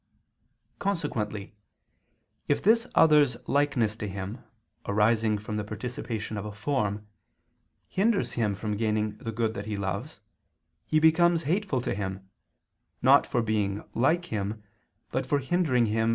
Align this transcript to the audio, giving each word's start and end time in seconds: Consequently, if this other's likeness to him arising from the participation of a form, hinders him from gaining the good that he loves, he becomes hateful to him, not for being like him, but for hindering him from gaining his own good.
Consequently, 0.79 1.53
if 2.47 2.59
this 2.59 2.87
other's 2.95 3.37
likeness 3.47 3.95
to 3.95 4.07
him 4.07 4.43
arising 4.87 5.37
from 5.37 5.57
the 5.57 5.63
participation 5.63 6.37
of 6.37 6.43
a 6.45 6.51
form, 6.51 7.05
hinders 7.87 8.31
him 8.31 8.55
from 8.55 8.75
gaining 8.77 9.15
the 9.19 9.31
good 9.31 9.53
that 9.53 9.67
he 9.67 9.77
loves, 9.77 10.19
he 10.87 10.99
becomes 10.99 11.43
hateful 11.43 11.81
to 11.81 11.93
him, 11.93 12.27
not 13.03 13.27
for 13.27 13.43
being 13.43 13.83
like 13.93 14.25
him, 14.33 14.63
but 15.11 15.23
for 15.23 15.37
hindering 15.37 15.85
him 15.85 15.85
from 15.85 15.85
gaining 15.85 15.93
his 15.93 16.01
own 16.01 16.07
good. 16.09 16.09